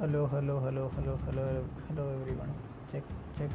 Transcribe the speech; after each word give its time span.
hello 0.00 0.26
hello 0.32 0.54
hello 0.64 0.84
hello 0.96 1.14
hello 1.26 1.46
hello 1.86 2.04
everyone. 2.20 2.52
Check 2.90 3.04
check. 3.36 3.50